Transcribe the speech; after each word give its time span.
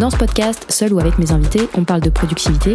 Dans 0.00 0.08
ce 0.08 0.16
podcast, 0.16 0.64
seul 0.70 0.94
ou 0.94 0.98
avec 0.98 1.18
mes 1.18 1.30
invités, 1.30 1.68
on 1.76 1.84
parle 1.84 2.00
de 2.00 2.08
productivité, 2.08 2.72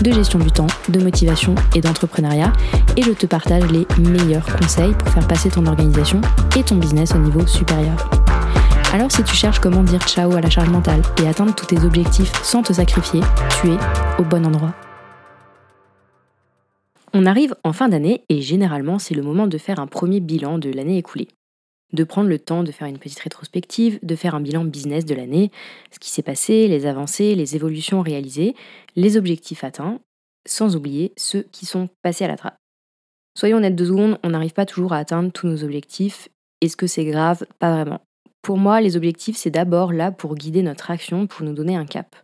de 0.00 0.12
gestion 0.12 0.38
du 0.38 0.52
temps, 0.52 0.68
de 0.88 1.00
motivation 1.00 1.56
et 1.74 1.80
d'entrepreneuriat, 1.80 2.52
et 2.96 3.02
je 3.02 3.10
te 3.10 3.26
partage 3.26 3.64
les 3.72 3.84
meilleurs 4.00 4.46
conseils 4.56 4.92
pour 4.92 5.08
faire 5.08 5.26
passer 5.26 5.50
ton 5.50 5.66
organisation 5.66 6.20
et 6.56 6.62
ton 6.62 6.76
business 6.76 7.16
au 7.16 7.18
niveau 7.18 7.44
supérieur. 7.48 8.08
Alors 8.92 9.10
si 9.10 9.24
tu 9.24 9.34
cherches 9.34 9.58
comment 9.58 9.82
dire 9.82 10.06
ciao 10.06 10.30
à 10.36 10.40
la 10.40 10.50
charge 10.50 10.70
mentale 10.70 11.02
et 11.20 11.26
atteindre 11.26 11.52
tous 11.52 11.66
tes 11.66 11.80
objectifs 11.84 12.32
sans 12.44 12.62
te 12.62 12.72
sacrifier, 12.72 13.22
tu 13.60 13.70
es 13.72 13.76
au 14.20 14.22
bon 14.22 14.46
endroit. 14.46 14.72
On 17.12 17.26
arrive 17.26 17.56
en 17.64 17.72
fin 17.72 17.88
d'année 17.88 18.22
et 18.28 18.40
généralement 18.40 19.00
c'est 19.00 19.14
le 19.14 19.22
moment 19.22 19.48
de 19.48 19.58
faire 19.58 19.80
un 19.80 19.88
premier 19.88 20.20
bilan 20.20 20.58
de 20.58 20.70
l'année 20.70 20.98
écoulée 20.98 21.26
de 21.92 22.04
prendre 22.04 22.28
le 22.28 22.38
temps 22.38 22.62
de 22.62 22.72
faire 22.72 22.86
une 22.86 22.98
petite 22.98 23.20
rétrospective, 23.20 23.98
de 24.02 24.16
faire 24.16 24.34
un 24.34 24.40
bilan 24.40 24.64
business 24.64 25.04
de 25.04 25.14
l'année, 25.14 25.50
ce 25.90 25.98
qui 25.98 26.10
s'est 26.10 26.22
passé, 26.22 26.68
les 26.68 26.86
avancées, 26.86 27.34
les 27.34 27.56
évolutions 27.56 28.02
réalisées, 28.02 28.54
les 28.96 29.16
objectifs 29.16 29.64
atteints, 29.64 30.00
sans 30.46 30.76
oublier 30.76 31.12
ceux 31.16 31.42
qui 31.52 31.66
sont 31.66 31.88
passés 32.02 32.24
à 32.24 32.28
la 32.28 32.36
trappe. 32.36 32.56
Soyons 33.38 33.58
honnêtes 33.58 33.76
deux 33.76 33.86
secondes, 33.86 34.18
on 34.24 34.30
n'arrive 34.30 34.52
pas 34.52 34.66
toujours 34.66 34.92
à 34.92 34.98
atteindre 34.98 35.30
tous 35.32 35.46
nos 35.46 35.62
objectifs. 35.64 36.28
Est-ce 36.60 36.76
que 36.76 36.86
c'est 36.86 37.04
grave? 37.04 37.46
Pas 37.58 37.72
vraiment. 37.72 38.00
Pour 38.42 38.58
moi, 38.58 38.80
les 38.80 38.96
objectifs, 38.96 39.36
c'est 39.36 39.50
d'abord 39.50 39.92
là 39.92 40.10
pour 40.10 40.34
guider 40.34 40.62
notre 40.62 40.90
action, 40.90 41.26
pour 41.26 41.44
nous 41.44 41.52
donner 41.52 41.76
un 41.76 41.86
cap. 41.86 42.16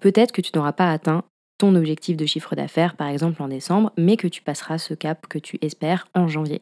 Peut-être 0.00 0.32
que 0.32 0.40
tu 0.40 0.50
n'auras 0.54 0.72
pas 0.72 0.90
atteint 0.90 1.24
ton 1.58 1.74
objectif 1.74 2.16
de 2.16 2.26
chiffre 2.26 2.56
d'affaires, 2.56 2.96
par 2.96 3.08
exemple 3.08 3.42
en 3.42 3.48
décembre, 3.48 3.92
mais 3.96 4.16
que 4.16 4.26
tu 4.28 4.42
passeras 4.42 4.78
ce 4.78 4.94
cap 4.94 5.26
que 5.28 5.38
tu 5.38 5.58
espères 5.62 6.08
en 6.14 6.26
janvier. 6.26 6.60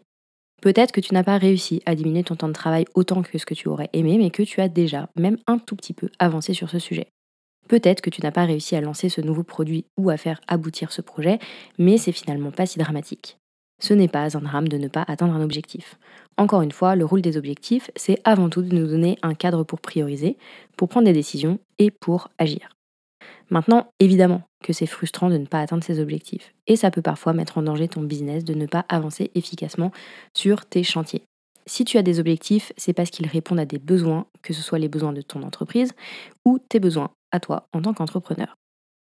Peut-être 0.61 0.92
que 0.92 1.00
tu 1.00 1.14
n'as 1.14 1.25
pas 1.25 1.39
réussi 1.39 1.83
à 1.86 1.94
diminuer 1.94 2.22
ton 2.22 2.36
temps 2.36 2.48
de 2.48 2.53
travail 2.53 2.84
autant 2.94 3.22
que 3.22 3.39
ce 3.39 3.47
que 3.47 3.55
tu 3.55 3.69
aurais 3.69 3.89
aimé, 3.92 4.19
mais 4.19 4.30
que 4.30 4.42
tu 4.42 4.61
as 4.61 4.69
déjà, 4.69 5.08
même 5.17 5.39
un 5.47 5.58
tout 5.58 5.77
petit 5.77 5.94
peu, 5.94 6.08
avancé 6.19 6.52
sur 6.52 6.69
ce 6.69 6.78
sujet. 6.78 7.08
Peut-être 7.69 8.00
que 8.00 8.11
tu 8.11 8.20
n'as 8.20 8.33
pas 8.33 8.44
réussi 8.44 8.77
à 8.77 8.80
lancer 8.80 9.08
ce 9.08 9.20
nouveau 9.20 9.42
produit 9.42 9.84
ou 9.97 10.11
à 10.11 10.17
faire 10.17 10.41
aboutir 10.48 10.92
ce 10.92 11.02
projet, 11.02 11.39
mais 11.78 11.98
c'est 11.98 12.12
finalement 12.12 12.50
pas 12.50 12.67
si 12.67 12.78
dramatique. 12.78 13.39
Ce 13.80 13.94
n'est 13.94 14.08
pas 14.08 14.36
un 14.36 14.41
drame 14.41 14.69
de 14.69 14.77
ne 14.77 14.89
pas 14.89 15.05
atteindre 15.08 15.34
un 15.34 15.42
objectif. 15.42 15.98
Encore 16.36 16.62
une 16.62 16.72
fois, 16.72 16.97
le 16.97 17.05
rôle 17.05 17.22
des 17.22 17.39
objectifs, 17.39 17.91
c'est 17.97 18.19
avant 18.24 18.50
tout 18.50 18.61
de 18.61 18.74
nous 18.74 18.86
donner 18.86 19.19
un 19.22 19.34
cadre 19.34 19.64
pour 19.64 19.80
prioriser, 19.80 20.36
pour 20.77 20.89
prendre 20.89 21.06
des 21.06 21.14
décisions 21.14 21.58
et 21.78 21.91
pour 21.91 22.28
agir. 22.39 22.77
Maintenant, 23.50 23.92
évidemment 23.98 24.42
que 24.62 24.72
c'est 24.72 24.86
frustrant 24.86 25.28
de 25.28 25.36
ne 25.36 25.46
pas 25.46 25.60
atteindre 25.60 25.82
ses 25.82 26.00
objectifs. 26.00 26.54
Et 26.66 26.76
ça 26.76 26.90
peut 26.90 27.02
parfois 27.02 27.32
mettre 27.32 27.58
en 27.58 27.62
danger 27.62 27.88
ton 27.88 28.02
business 28.02 28.44
de 28.44 28.54
ne 28.54 28.66
pas 28.66 28.84
avancer 28.88 29.30
efficacement 29.34 29.90
sur 30.34 30.66
tes 30.66 30.82
chantiers. 30.84 31.22
Si 31.66 31.84
tu 31.84 31.98
as 31.98 32.02
des 32.02 32.20
objectifs, 32.20 32.72
c'est 32.76 32.92
parce 32.92 33.10
qu'ils 33.10 33.26
répondent 33.26 33.60
à 33.60 33.64
des 33.64 33.78
besoins, 33.78 34.26
que 34.42 34.52
ce 34.52 34.62
soit 34.62 34.78
les 34.78 34.88
besoins 34.88 35.12
de 35.12 35.20
ton 35.20 35.42
entreprise 35.42 35.92
ou 36.44 36.58
tes 36.58 36.80
besoins 36.80 37.10
à 37.32 37.40
toi 37.40 37.68
en 37.72 37.82
tant 37.82 37.92
qu'entrepreneur. 37.94 38.56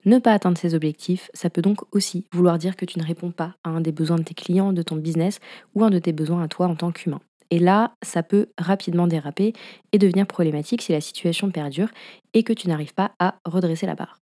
Ne 0.04 0.18
pas 0.18 0.34
atteindre 0.34 0.58
ces 0.58 0.74
objectifs, 0.74 1.30
ça 1.34 1.50
peut 1.50 1.62
donc 1.62 1.82
aussi 1.94 2.26
vouloir 2.34 2.58
dire 2.58 2.76
que 2.76 2.86
tu 2.86 2.98
ne 2.98 3.06
réponds 3.06 3.32
pas 3.32 3.56
à 3.64 3.70
un 3.70 3.82
des 3.82 3.92
besoins 3.92 4.18
de 4.18 4.24
tes 4.24 4.34
clients, 4.34 4.74
de 4.74 4.82
ton 4.82 4.96
business 4.96 5.40
ou 5.76 5.84
un 5.84 5.92
de 5.92 6.00
tes 6.00 6.12
besoins 6.12 6.42
à 6.42 6.48
toi 6.48 6.68
en 6.68 6.76
tant 6.76 6.92
qu'humain. 6.92 7.22
Et 7.52 7.60
là, 7.60 7.94
ça 8.02 8.24
peut 8.24 8.48
rapidement 8.58 9.08
déraper 9.08 9.54
et 9.92 9.98
devenir 10.00 10.26
problématique 10.26 10.82
si 10.82 10.94
la 10.94 11.02
situation 11.02 11.52
perdure 11.52 11.90
et 12.34 12.44
que 12.44 12.54
tu 12.54 12.68
n'arrives 12.68 12.94
pas 12.94 13.12
à 13.20 13.36
redresser 13.46 13.86
la 13.86 13.96
barre. 13.96 14.21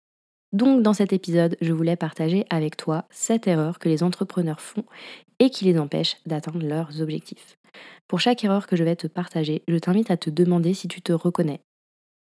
Donc 0.53 0.81
dans 0.81 0.93
cet 0.93 1.11
épisode, 1.11 1.57
je 1.59 1.73
voulais 1.73 1.95
partager 1.95 2.45
avec 2.49 2.77
toi 2.77 3.05
cette 3.09 3.47
erreur 3.47 3.79
que 3.79 3.89
les 3.89 4.03
entrepreneurs 4.03 4.61
font 4.61 4.85
et 5.39 5.49
qui 5.49 5.65
les 5.65 5.77
empêche 5.77 6.17
d'atteindre 6.25 6.65
leurs 6.65 7.01
objectifs. 7.01 7.57
Pour 8.07 8.19
chaque 8.19 8.43
erreur 8.43 8.67
que 8.67 8.75
je 8.75 8.83
vais 8.83 8.95
te 8.95 9.07
partager, 9.07 9.63
je 9.67 9.77
t'invite 9.77 10.09
à 10.09 10.17
te 10.17 10.29
demander 10.29 10.73
si 10.73 10.87
tu 10.87 11.01
te 11.01 11.11
reconnais. 11.11 11.59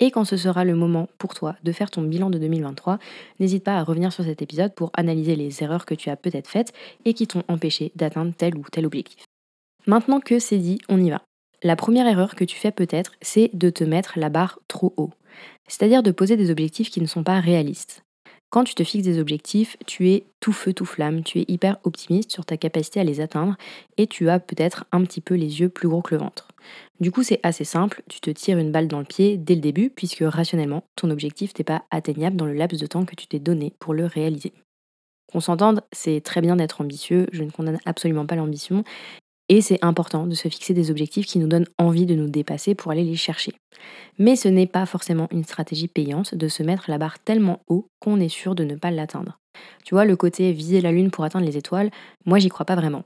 Et 0.01 0.11
quand 0.11 0.25
ce 0.25 0.37
sera 0.37 0.65
le 0.65 0.75
moment 0.75 1.09
pour 1.19 1.35
toi 1.35 1.57
de 1.63 1.73
faire 1.73 1.91
ton 1.91 2.03
bilan 2.03 2.31
de 2.31 2.39
2023, 2.39 2.99
n'hésite 3.39 3.65
pas 3.65 3.77
à 3.77 3.83
revenir 3.83 4.13
sur 4.13 4.25
cet 4.25 4.41
épisode 4.43 4.75
pour 4.75 4.91
analyser 4.95 5.37
les 5.37 5.63
erreurs 5.63 5.85
que 5.85 5.95
tu 5.95 6.09
as 6.09 6.17
peut-être 6.17 6.49
faites 6.49 6.73
et 7.05 7.15
qui 7.15 7.27
t'ont 7.27 7.45
empêché 7.49 7.93
d'atteindre 7.97 8.33
tel 8.37 8.57
ou 8.57 8.65
tel 8.71 8.87
objectif. 8.87 9.25
Maintenant 9.87 10.21
que 10.21 10.39
c'est 10.39 10.59
dit, 10.59 10.79
on 10.89 11.03
y 11.03 11.11
va. 11.11 11.23
La 11.63 11.77
première 11.77 12.07
erreur 12.07 12.35
que 12.35 12.45
tu 12.45 12.57
fais 12.57 12.73
peut-être, 12.73 13.13
c'est 13.21 13.51
de 13.53 13.69
te 13.69 13.85
mettre 13.85 14.19
la 14.19 14.31
barre 14.31 14.59
trop 14.69 14.95
haut. 14.97 15.11
C'est-à-dire 15.69 16.03
de 16.03 16.11
poser 16.11 16.37
des 16.37 16.51
objectifs 16.51 16.91
qui 16.91 17.03
ne 17.03 17.07
sont 17.07 17.25
pas 17.25 17.41
réalistes. 17.41 18.03
Quand 18.51 18.65
tu 18.65 18.75
te 18.75 18.83
fixes 18.83 19.05
des 19.05 19.21
objectifs, 19.21 19.77
tu 19.87 20.11
es 20.11 20.25
tout 20.41 20.53
feu, 20.53 20.73
tout 20.73 20.85
flamme, 20.85 21.23
tu 21.23 21.39
es 21.39 21.45
hyper 21.47 21.79
optimiste 21.85 22.33
sur 22.33 22.45
ta 22.45 22.57
capacité 22.57 22.99
à 22.99 23.05
les 23.05 23.21
atteindre 23.21 23.57
et 23.97 24.09
tu 24.09 24.29
as 24.29 24.41
peut-être 24.41 24.87
un 24.91 25.05
petit 25.05 25.21
peu 25.21 25.37
les 25.37 25.61
yeux 25.61 25.69
plus 25.69 25.89
gros 25.89 26.03
que 26.03 26.17
le 26.17 26.21
ventre. 26.21 26.49
Du 26.99 27.13
coup, 27.13 27.23
c'est 27.23 27.39
assez 27.45 27.63
simple, 27.63 28.03
tu 28.09 28.21
te 28.21 28.31
tires 28.31 28.59
une 28.59 28.73
balle 28.73 28.89
dans 28.89 28.99
le 28.99 29.05
pied 29.05 29.37
dès 29.37 29.55
le 29.55 29.61
début 29.61 29.89
puisque 29.89 30.25
rationnellement, 30.27 30.83
ton 30.97 31.11
objectif 31.11 31.53
n'est 31.57 31.65
pas 31.65 31.85
atteignable 31.93 32.35
dans 32.35 32.45
le 32.45 32.55
laps 32.55 32.81
de 32.81 32.87
temps 32.89 33.05
que 33.05 33.15
tu 33.15 33.29
t'es 33.29 33.39
donné 33.39 33.73
pour 33.79 33.95
le 33.95 34.05
réaliser. 34.05 34.53
Qu'on 35.31 35.41
s'entende, 35.41 35.83
c'est 35.93 36.21
très 36.21 36.41
bien 36.41 36.57
d'être 36.57 36.81
ambitieux, 36.81 37.29
je 37.31 37.45
ne 37.45 37.51
condamne 37.51 37.79
absolument 37.87 38.27
pas 38.27 38.35
l'ambition, 38.35 38.83
et 39.51 39.61
c'est 39.61 39.85
important 39.85 40.29
de 40.29 40.35
se 40.35 40.49
fixer 40.49 40.75
des 40.75 40.93
objectifs 40.93 41.27
qui 41.27 41.41
nous 41.41 41.49
donnent 41.49 41.67
envie 41.77 42.07
de 42.07 42.15
nous 42.15 42.29
dépasser 42.29 42.77
pour 42.77 42.93
aller 42.93 43.03
les 43.03 43.17
chercher. 43.17 43.53
Mais 44.17 44.37
ce 44.37 44.47
n'est 44.47 44.69
pas 44.69 44.87
forcément 44.87 45.27
une 45.33 45.43
stratégie 45.43 45.89
payante 45.89 46.37
de 46.37 46.47
se 46.47 46.63
mettre 46.63 46.85
la 46.89 46.99
barre 46.99 47.19
tellement 47.19 47.61
haut 47.67 47.89
qu'on 47.99 48.21
est 48.21 48.29
sûr 48.29 48.55
de 48.55 48.63
ne 48.63 48.77
pas 48.77 48.93
l'atteindre. 48.93 49.41
Tu 49.85 49.97
vois, 49.97 50.05
le 50.05 50.15
côté 50.15 50.53
viser 50.53 50.81
la 50.81 50.93
lune 50.93 51.11
pour 51.11 51.25
atteindre 51.25 51.47
les 51.47 51.57
étoiles, 51.57 51.91
moi 52.25 52.39
j'y 52.39 52.49
crois 52.49 52.65
pas 52.65 52.77
vraiment. 52.77 53.03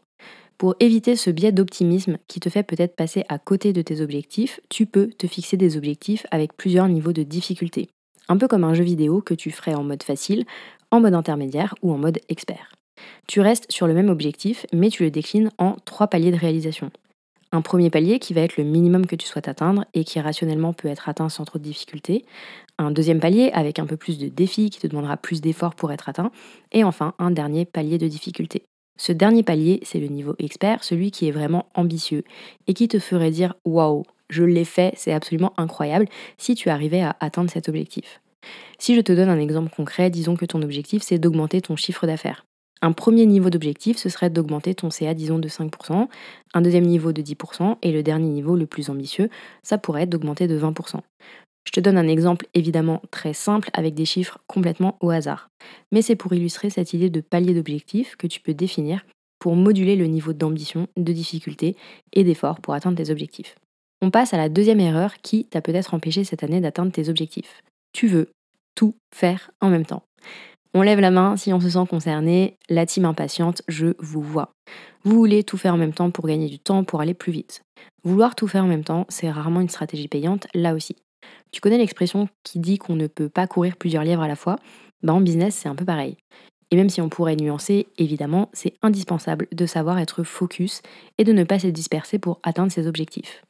Pour 0.58 0.76
éviter 0.80 1.16
ce 1.16 1.30
biais 1.30 1.50
d'optimisme 1.50 2.18
qui 2.28 2.40
te 2.40 2.50
fait 2.50 2.62
peut-être 2.62 2.94
passer 2.94 3.24
à 3.30 3.38
côté 3.38 3.72
de 3.72 3.80
tes 3.80 4.02
objectifs, 4.02 4.60
tu 4.68 4.84
peux 4.84 5.08
te 5.08 5.26
fixer 5.26 5.56
des 5.56 5.78
objectifs 5.78 6.26
avec 6.30 6.54
plusieurs 6.58 6.88
niveaux 6.88 7.14
de 7.14 7.22
difficulté. 7.22 7.88
Un 8.28 8.36
peu 8.36 8.48
comme 8.48 8.64
un 8.64 8.74
jeu 8.74 8.84
vidéo 8.84 9.22
que 9.22 9.34
tu 9.34 9.50
ferais 9.50 9.74
en 9.74 9.82
mode 9.82 10.02
facile, 10.02 10.44
en 10.90 11.00
mode 11.00 11.14
intermédiaire 11.14 11.74
ou 11.80 11.90
en 11.90 11.98
mode 11.98 12.20
expert. 12.28 12.70
Tu 13.26 13.40
restes 13.40 13.70
sur 13.70 13.86
le 13.86 13.94
même 13.94 14.08
objectif, 14.08 14.66
mais 14.72 14.90
tu 14.90 15.02
le 15.02 15.10
déclines 15.10 15.50
en 15.58 15.76
trois 15.84 16.08
paliers 16.08 16.30
de 16.30 16.36
réalisation. 16.36 16.90
Un 17.52 17.62
premier 17.62 17.88
palier 17.88 18.18
qui 18.18 18.34
va 18.34 18.40
être 18.40 18.56
le 18.56 18.64
minimum 18.64 19.06
que 19.06 19.14
tu 19.14 19.26
souhaites 19.26 19.48
atteindre 19.48 19.84
et 19.94 20.04
qui 20.04 20.20
rationnellement 20.20 20.72
peut 20.72 20.88
être 20.88 21.08
atteint 21.08 21.28
sans 21.28 21.44
trop 21.44 21.58
de 21.58 21.64
difficultés. 21.64 22.24
Un 22.78 22.90
deuxième 22.90 23.20
palier 23.20 23.50
avec 23.52 23.78
un 23.78 23.86
peu 23.86 23.96
plus 23.96 24.18
de 24.18 24.28
défis 24.28 24.70
qui 24.70 24.80
te 24.80 24.88
demandera 24.88 25.16
plus 25.16 25.40
d'efforts 25.40 25.76
pour 25.76 25.92
être 25.92 26.08
atteint. 26.08 26.32
Et 26.72 26.82
enfin, 26.82 27.14
un 27.20 27.30
dernier 27.30 27.64
palier 27.64 27.96
de 27.96 28.08
difficulté. 28.08 28.64
Ce 28.96 29.12
dernier 29.12 29.42
palier, 29.42 29.80
c'est 29.82 30.00
le 30.00 30.08
niveau 30.08 30.34
expert, 30.38 30.84
celui 30.84 31.10
qui 31.10 31.28
est 31.28 31.32
vraiment 31.32 31.66
ambitieux 31.74 32.24
et 32.66 32.74
qui 32.74 32.88
te 32.88 32.98
ferait 32.98 33.30
dire 33.30 33.54
waouh, 33.64 34.04
je 34.30 34.44
l'ai 34.44 34.64
fait, 34.64 34.92
c'est 34.96 35.12
absolument 35.12 35.52
incroyable 35.56 36.06
si 36.38 36.54
tu 36.54 36.70
arrivais 36.70 37.02
à 37.02 37.16
atteindre 37.20 37.50
cet 37.50 37.68
objectif. 37.68 38.20
Si 38.78 38.94
je 38.94 39.00
te 39.00 39.12
donne 39.12 39.28
un 39.28 39.40
exemple 39.40 39.74
concret, 39.74 40.10
disons 40.10 40.36
que 40.36 40.44
ton 40.44 40.62
objectif 40.62 41.02
c'est 41.02 41.18
d'augmenter 41.18 41.60
ton 41.60 41.76
chiffre 41.76 42.06
d'affaires. 42.06 42.44
Un 42.84 42.92
premier 42.92 43.24
niveau 43.24 43.48
d'objectif, 43.48 43.96
ce 43.96 44.10
serait 44.10 44.28
d'augmenter 44.28 44.74
ton 44.74 44.90
CA, 44.90 45.14
disons, 45.14 45.38
de 45.38 45.48
5%, 45.48 46.06
un 46.52 46.60
deuxième 46.60 46.84
niveau 46.84 47.12
de 47.12 47.22
10%, 47.22 47.78
et 47.80 47.90
le 47.90 48.02
dernier 48.02 48.28
niveau, 48.28 48.56
le 48.56 48.66
plus 48.66 48.90
ambitieux, 48.90 49.30
ça 49.62 49.78
pourrait 49.78 50.02
être 50.02 50.10
d'augmenter 50.10 50.48
de 50.48 50.58
20%. 50.58 51.00
Je 51.66 51.72
te 51.72 51.80
donne 51.80 51.96
un 51.96 52.06
exemple 52.06 52.46
évidemment 52.52 53.00
très 53.10 53.32
simple 53.32 53.70
avec 53.72 53.94
des 53.94 54.04
chiffres 54.04 54.38
complètement 54.48 54.98
au 55.00 55.08
hasard. 55.08 55.48
Mais 55.92 56.02
c'est 56.02 56.14
pour 56.14 56.34
illustrer 56.34 56.68
cette 56.68 56.92
idée 56.92 57.08
de 57.08 57.22
palier 57.22 57.54
d'objectif 57.54 58.16
que 58.16 58.26
tu 58.26 58.38
peux 58.38 58.52
définir 58.52 59.06
pour 59.38 59.56
moduler 59.56 59.96
le 59.96 60.04
niveau 60.04 60.34
d'ambition, 60.34 60.86
de 60.98 61.12
difficulté 61.14 61.76
et 62.12 62.22
d'effort 62.22 62.60
pour 62.60 62.74
atteindre 62.74 62.98
tes 62.98 63.10
objectifs. 63.10 63.54
On 64.02 64.10
passe 64.10 64.34
à 64.34 64.36
la 64.36 64.50
deuxième 64.50 64.80
erreur 64.80 65.14
qui 65.22 65.46
t'a 65.46 65.62
peut-être 65.62 65.94
empêché 65.94 66.22
cette 66.22 66.44
année 66.44 66.60
d'atteindre 66.60 66.92
tes 66.92 67.08
objectifs. 67.08 67.62
Tu 67.94 68.08
veux 68.08 68.28
tout 68.74 68.94
faire 69.14 69.52
en 69.62 69.70
même 69.70 69.86
temps. 69.86 70.02
On 70.76 70.82
lève 70.82 70.98
la 70.98 71.12
main 71.12 71.36
si 71.36 71.52
on 71.52 71.60
se 71.60 71.70
sent 71.70 71.86
concerné. 71.88 72.56
La 72.68 72.84
team 72.84 73.04
impatiente, 73.04 73.62
je 73.68 73.94
vous 74.00 74.22
vois. 74.22 74.50
Vous 75.04 75.14
voulez 75.14 75.44
tout 75.44 75.56
faire 75.56 75.74
en 75.74 75.76
même 75.76 75.92
temps 75.92 76.10
pour 76.10 76.26
gagner 76.26 76.48
du 76.48 76.58
temps, 76.58 76.82
pour 76.82 77.00
aller 77.00 77.14
plus 77.14 77.30
vite. 77.30 77.62
Vouloir 78.02 78.34
tout 78.34 78.48
faire 78.48 78.64
en 78.64 78.66
même 78.68 78.82
temps, 78.82 79.06
c'est 79.08 79.30
rarement 79.30 79.60
une 79.60 79.68
stratégie 79.68 80.08
payante, 80.08 80.48
là 80.52 80.74
aussi. 80.74 80.96
Tu 81.52 81.60
connais 81.60 81.78
l'expression 81.78 82.28
qui 82.42 82.58
dit 82.58 82.78
qu'on 82.78 82.96
ne 82.96 83.06
peut 83.06 83.28
pas 83.28 83.46
courir 83.46 83.76
plusieurs 83.76 84.02
lièvres 84.02 84.22
à 84.22 84.28
la 84.28 84.34
fois? 84.34 84.56
Bah 85.04 85.12
En 85.12 85.20
business, 85.20 85.54
c'est 85.54 85.68
un 85.68 85.76
peu 85.76 85.84
pareil. 85.84 86.16
Et 86.72 86.76
même 86.76 86.88
si 86.88 87.00
on 87.00 87.08
pourrait 87.08 87.36
nuancer, 87.36 87.86
évidemment, 87.96 88.50
c'est 88.52 88.74
indispensable 88.82 89.46
de 89.52 89.66
savoir 89.66 90.00
être 90.00 90.24
focus 90.24 90.82
et 91.18 91.24
de 91.24 91.32
ne 91.32 91.44
pas 91.44 91.60
se 91.60 91.68
disperser 91.68 92.18
pour 92.18 92.40
atteindre 92.42 92.72
ses 92.72 92.88
objectifs. 92.88 93.42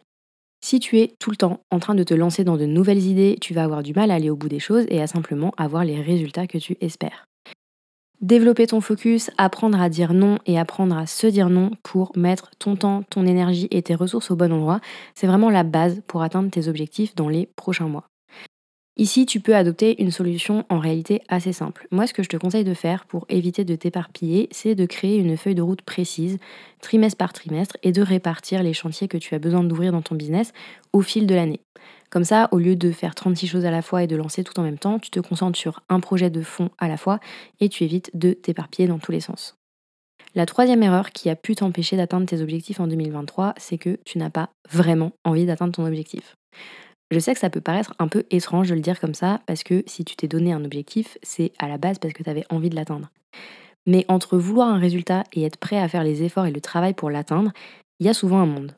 Si 0.64 0.80
tu 0.80 0.98
es 0.98 1.14
tout 1.18 1.28
le 1.28 1.36
temps 1.36 1.60
en 1.70 1.78
train 1.78 1.94
de 1.94 2.04
te 2.04 2.14
lancer 2.14 2.42
dans 2.42 2.56
de 2.56 2.64
nouvelles 2.64 3.04
idées, 3.04 3.36
tu 3.38 3.52
vas 3.52 3.64
avoir 3.64 3.82
du 3.82 3.92
mal 3.92 4.10
à 4.10 4.14
aller 4.14 4.30
au 4.30 4.34
bout 4.34 4.48
des 4.48 4.60
choses 4.60 4.86
et 4.88 5.02
à 5.02 5.06
simplement 5.06 5.52
avoir 5.58 5.84
les 5.84 6.00
résultats 6.00 6.46
que 6.46 6.56
tu 6.56 6.78
espères. 6.80 7.26
Développer 8.22 8.66
ton 8.66 8.80
focus, 8.80 9.30
apprendre 9.36 9.78
à 9.78 9.90
dire 9.90 10.14
non 10.14 10.38
et 10.46 10.58
apprendre 10.58 10.96
à 10.96 11.04
se 11.04 11.26
dire 11.26 11.50
non 11.50 11.72
pour 11.82 12.12
mettre 12.16 12.50
ton 12.58 12.76
temps, 12.76 13.02
ton 13.10 13.26
énergie 13.26 13.68
et 13.72 13.82
tes 13.82 13.94
ressources 13.94 14.30
au 14.30 14.36
bon 14.36 14.54
endroit, 14.54 14.80
c'est 15.14 15.26
vraiment 15.26 15.50
la 15.50 15.64
base 15.64 16.00
pour 16.06 16.22
atteindre 16.22 16.50
tes 16.50 16.66
objectifs 16.66 17.14
dans 17.14 17.28
les 17.28 17.46
prochains 17.56 17.88
mois. 17.88 18.06
Ici, 18.96 19.26
tu 19.26 19.40
peux 19.40 19.56
adopter 19.56 20.00
une 20.00 20.12
solution 20.12 20.64
en 20.68 20.78
réalité 20.78 21.20
assez 21.26 21.52
simple. 21.52 21.88
Moi, 21.90 22.06
ce 22.06 22.14
que 22.14 22.22
je 22.22 22.28
te 22.28 22.36
conseille 22.36 22.62
de 22.62 22.74
faire 22.74 23.06
pour 23.06 23.26
éviter 23.28 23.64
de 23.64 23.74
t'éparpiller, 23.74 24.48
c'est 24.52 24.76
de 24.76 24.86
créer 24.86 25.16
une 25.16 25.36
feuille 25.36 25.56
de 25.56 25.62
route 25.62 25.82
précise, 25.82 26.38
trimestre 26.80 27.18
par 27.18 27.32
trimestre, 27.32 27.76
et 27.82 27.90
de 27.90 28.02
répartir 28.02 28.62
les 28.62 28.72
chantiers 28.72 29.08
que 29.08 29.18
tu 29.18 29.34
as 29.34 29.40
besoin 29.40 29.64
d'ouvrir 29.64 29.90
dans 29.90 30.02
ton 30.02 30.14
business 30.14 30.52
au 30.92 31.00
fil 31.00 31.26
de 31.26 31.34
l'année. 31.34 31.60
Comme 32.08 32.22
ça, 32.22 32.48
au 32.52 32.58
lieu 32.58 32.76
de 32.76 32.92
faire 32.92 33.16
36 33.16 33.48
choses 33.48 33.64
à 33.64 33.72
la 33.72 33.82
fois 33.82 34.04
et 34.04 34.06
de 34.06 34.14
lancer 34.14 34.44
tout 34.44 34.58
en 34.60 34.62
même 34.62 34.78
temps, 34.78 35.00
tu 35.00 35.10
te 35.10 35.18
concentres 35.18 35.58
sur 35.58 35.82
un 35.88 35.98
projet 35.98 36.30
de 36.30 36.42
fond 36.42 36.70
à 36.78 36.86
la 36.86 36.96
fois 36.96 37.18
et 37.58 37.68
tu 37.68 37.82
évites 37.82 38.12
de 38.14 38.32
t'éparpiller 38.32 38.86
dans 38.86 39.00
tous 39.00 39.10
les 39.10 39.18
sens. 39.18 39.56
La 40.36 40.46
troisième 40.46 40.84
erreur 40.84 41.10
qui 41.10 41.28
a 41.30 41.34
pu 41.34 41.56
t'empêcher 41.56 41.96
d'atteindre 41.96 42.26
tes 42.26 42.40
objectifs 42.40 42.78
en 42.78 42.86
2023, 42.86 43.54
c'est 43.56 43.78
que 43.78 43.98
tu 44.04 44.18
n'as 44.18 44.30
pas 44.30 44.50
vraiment 44.70 45.10
envie 45.24 45.46
d'atteindre 45.46 45.72
ton 45.72 45.84
objectif. 45.84 46.36
Je 47.10 47.18
sais 47.18 47.34
que 47.34 47.40
ça 47.40 47.50
peut 47.50 47.60
paraître 47.60 47.94
un 47.98 48.08
peu 48.08 48.24
étrange 48.30 48.68
de 48.68 48.74
le 48.74 48.80
dire 48.80 49.00
comme 49.00 49.14
ça, 49.14 49.40
parce 49.46 49.62
que 49.62 49.82
si 49.86 50.04
tu 50.04 50.16
t'es 50.16 50.28
donné 50.28 50.52
un 50.52 50.64
objectif, 50.64 51.18
c'est 51.22 51.52
à 51.58 51.68
la 51.68 51.78
base 51.78 51.98
parce 51.98 52.14
que 52.14 52.22
tu 52.22 52.30
avais 52.30 52.44
envie 52.50 52.70
de 52.70 52.74
l'atteindre. 52.74 53.10
Mais 53.86 54.04
entre 54.08 54.38
vouloir 54.38 54.68
un 54.68 54.78
résultat 54.78 55.24
et 55.32 55.44
être 55.44 55.58
prêt 55.58 55.78
à 55.78 55.88
faire 55.88 56.04
les 56.04 56.22
efforts 56.22 56.46
et 56.46 56.50
le 56.50 56.60
travail 56.60 56.94
pour 56.94 57.10
l'atteindre, 57.10 57.52
il 58.00 58.06
y 58.06 58.08
a 58.08 58.14
souvent 58.14 58.38
un 58.38 58.46
monde. 58.46 58.74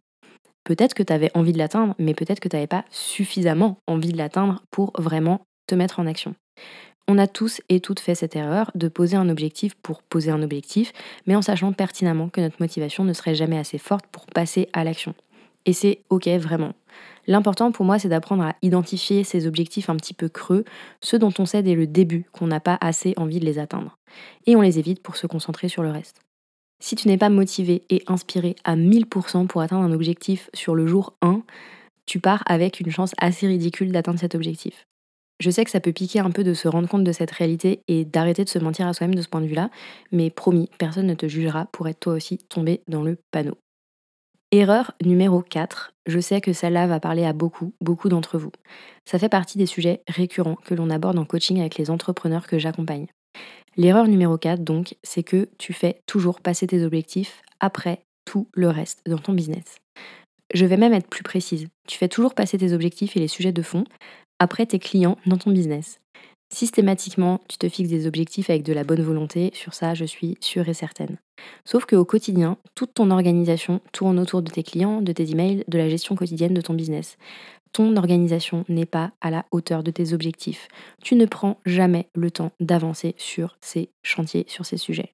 Peut-être 0.65 0.95
que 0.95 1.05
tu 1.05 1.13
avais 1.13 1.31
envie 1.35 1.53
de 1.53 1.59
l'atteindre, 1.59 1.95
mais 1.99 2.13
peut-être 2.13 2.41
que 2.41 2.49
tu 2.49 2.57
n'avais 2.57 2.67
pas 2.67 2.85
suffisamment 2.91 3.79
envie 3.87 4.13
de 4.13 4.19
l'atteindre 4.19 4.63
pour 4.73 4.93
vraiment 4.99 5.43
te 5.69 5.77
mettre 5.77 6.01
en 6.01 6.07
action. 6.07 6.35
On 7.09 7.19
a 7.19 7.29
tous 7.29 7.61
et 7.69 7.79
toutes 7.79 8.01
fait 8.01 8.17
cette 8.17 8.35
erreur 8.35 8.73
de 8.75 8.89
poser 8.89 9.17
un 9.17 9.29
objectif 9.29 9.77
pour 9.77 10.03
poser 10.03 10.33
un 10.33 10.43
objectif, 10.43 10.93
mais 11.27 11.37
en 11.37 11.43
sachant 11.43 11.73
pertinemment 11.73 12.29
que 12.29 12.41
notre 12.41 12.57
motivation 12.59 13.05
ne 13.05 13.13
serait 13.13 13.37
jamais 13.37 13.59
assez 13.59 13.79
forte 13.79 14.07
pour 14.09 14.27
passer 14.27 14.69
à 14.73 14.83
l'action. 14.83 15.15
Et 15.67 15.73
c'est 15.73 16.01
ok 16.11 16.27
vraiment. 16.29 16.73
L'important 17.27 17.73
pour 17.73 17.85
moi, 17.85 17.99
c'est 17.99 18.09
d'apprendre 18.09 18.45
à 18.45 18.55
identifier 18.63 19.25
ces 19.25 19.47
objectifs 19.47 19.91
un 19.91 19.97
petit 19.97 20.15
peu 20.15 20.29
creux, 20.29 20.65
ceux 21.01 21.19
dont 21.19 21.33
on 21.39 21.47
sait 21.47 21.63
dès 21.63 21.75
le 21.75 21.87
début 21.87 22.27
qu'on 22.33 22.47
n'a 22.47 22.61
pas 22.61 22.79
assez 22.81 23.15
envie 23.17 23.41
de 23.41 23.45
les 23.45 23.59
atteindre. 23.59 23.97
Et 24.47 24.57
on 24.57 24.61
les 24.61 24.79
évite 24.79 25.03
pour 25.03 25.17
se 25.17 25.27
concentrer 25.27 25.69
sur 25.69 25.83
le 25.83 25.91
reste. 25.91 26.21
Si 26.79 26.95
tu 26.95 27.09
n'es 27.09 27.19
pas 27.19 27.31
motivé 27.31 27.85
et 27.91 28.03
inspiré 28.07 28.55
à 28.65 28.77
1000% 28.77 29.47
pour 29.47 29.63
atteindre 29.63 29.83
un 29.83 29.93
objectif 29.93 30.51
sur 30.55 30.75
le 30.75 30.87
jour 30.87 31.15
1, 31.23 31.43
tu 32.05 32.21
pars 32.21 32.43
avec 32.47 32.81
une 32.81 32.91
chance 32.91 33.13
assez 33.19 33.47
ridicule 33.47 33.93
d'atteindre 33.93 34.21
cet 34.21 34.35
objectif. 34.35 34.87
Je 35.41 35.51
sais 35.51 35.65
que 35.65 35.71
ça 35.71 35.81
peut 35.81 35.93
piquer 35.93 36.21
un 36.21 36.31
peu 36.31 36.45
de 36.45 36.55
se 36.55 36.69
rendre 36.69 36.89
compte 36.89 37.05
de 37.05 37.13
cette 37.13 37.31
réalité 37.31 37.83
et 37.89 38.05
d'arrêter 38.05 38.45
de 38.45 38.49
se 38.49 38.59
mentir 38.59 38.87
à 38.87 38.95
soi-même 38.95 39.15
de 39.15 39.23
ce 39.23 39.29
point 39.29 39.41
de 39.41 39.47
vue-là, 39.47 39.71
mais 40.13 40.31
promis, 40.31 40.71
personne 40.79 41.07
ne 41.07 41.15
te 41.15 41.29
jugera 41.29 41.67
pour 41.73 41.89
être 41.89 42.01
toi 42.01 42.15
aussi 42.15 42.39
tombé 42.39 42.83
dans 42.89 43.03
le 43.03 43.19
panneau. 43.33 43.59
Erreur 44.53 44.93
numéro 45.05 45.43
4, 45.43 45.93
je 46.07 46.21
sais 46.21 46.41
que 46.41 46.53
celle-là 46.53 46.87
va 46.87 47.01
parler 47.01 47.25
à 47.25 47.33
beaucoup, 47.33 47.73
beaucoup 47.81 48.09
d'entre 48.09 48.39
vous. 48.39 48.53
Ça 49.05 49.19
fait 49.19 49.29
partie 49.29 49.59
des 49.59 49.67
sujets 49.67 50.03
récurrents 50.07 50.55
que 50.65 50.75
l'on 50.75 50.89
aborde 50.89 51.19
en 51.19 51.25
coaching 51.25 51.59
avec 51.59 51.77
les 51.79 51.91
entrepreneurs 51.91 52.47
que 52.47 52.57
j'accompagne. 52.57 53.09
L'erreur 53.77 54.07
numéro 54.07 54.39
4, 54.39 54.63
donc, 54.63 54.95
c'est 55.03 55.25
que 55.25 55.49
tu 55.59 55.73
fais 55.73 56.01
toujours 56.07 56.41
passer 56.41 56.69
tes 56.69 56.85
objectifs 56.85 57.43
après 57.59 58.03
tout 58.25 58.49
le 58.53 58.69
reste 58.69 59.01
dans 59.05 59.19
ton 59.19 59.33
business. 59.33 59.79
Je 60.55 60.65
vais 60.65 60.77
même 60.77 60.95
être 60.95 61.09
plus 61.09 61.25
précise. 61.25 61.67
Tu 61.89 61.99
fais 61.99 62.09
toujours 62.09 62.35
passer 62.35 62.57
tes 62.57 62.73
objectifs 62.73 63.17
et 63.17 63.21
les 63.21 63.29
sujets 63.29 63.53
de 63.53 63.63
fond 63.63 63.83
après 64.39 64.65
tes 64.65 64.79
clients 64.79 65.19
dans 65.27 65.39
ton 65.39 65.51
business. 65.51 65.99
Systématiquement, 66.53 67.41
tu 67.49 67.59
te 67.59 67.69
fixes 67.69 67.91
des 67.91 68.07
objectifs 68.07 68.51
avec 68.51 68.63
de 68.63 68.73
la 68.73 68.85
bonne 68.85 69.03
volonté, 69.03 69.51
sur 69.53 69.75
ça 69.75 69.95
je 69.95 70.05
suis 70.05 70.37
sûre 70.41 70.69
et 70.69 70.75
certaine. 70.75 71.19
Sauf 71.65 71.87
qu'au 71.87 72.05
quotidien, 72.05 72.57
toute 72.75 72.95
ton 72.95 73.11
organisation 73.11 73.81
tourne 73.93 74.19
autour 74.19 74.43
de 74.43 74.51
tes 74.51 74.63
clients, 74.63 75.03
de 75.03 75.13
tes 75.13 75.31
emails, 75.31 75.65
de 75.67 75.79
la 75.79 75.89
gestion 75.89 76.15
quotidienne 76.15 76.55
de 76.55 76.61
ton 76.61 76.75
business. 76.75 77.19
Ton 77.73 77.97
organisation 77.97 78.65
n'est 78.69 78.87
pas 78.87 79.13
à 79.21 79.31
la 79.31 79.45
hauteur 79.51 79.83
de 79.83 79.91
tes 79.91 80.13
objectifs. 80.13 80.69
Tu 81.03 81.15
ne 81.17 81.27
prends 81.27 81.59
jamais 81.67 82.09
le 82.15 82.31
temps 82.31 82.53
d'avancer 82.61 83.15
sur 83.19 83.59
ces 83.61 83.91
chantiers, 84.03 84.47
sur 84.49 84.65
ces 84.65 84.77
sujets. 84.77 85.13